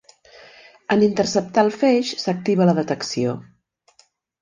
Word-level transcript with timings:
En 0.95 1.03
interceptar 1.09 1.65
el 1.67 1.71
feix 1.83 2.17
s'activa 2.25 2.71
la 2.71 2.79
detecció. 2.83 3.39